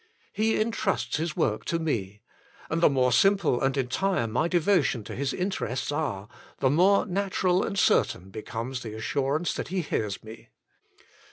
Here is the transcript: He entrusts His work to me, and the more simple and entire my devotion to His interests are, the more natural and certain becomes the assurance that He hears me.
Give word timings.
He 0.33 0.59
entrusts 0.59 1.17
His 1.17 1.37
work 1.37 1.63
to 1.65 1.77
me, 1.77 2.21
and 2.71 2.81
the 2.81 2.89
more 2.89 3.11
simple 3.11 3.61
and 3.61 3.77
entire 3.77 4.25
my 4.25 4.47
devotion 4.47 5.03
to 5.03 5.13
His 5.13 5.31
interests 5.31 5.91
are, 5.91 6.27
the 6.57 6.71
more 6.71 7.05
natural 7.05 7.63
and 7.63 7.77
certain 7.77 8.31
becomes 8.31 8.81
the 8.81 8.95
assurance 8.95 9.53
that 9.53 9.67
He 9.67 9.81
hears 9.81 10.23
me. 10.23 10.49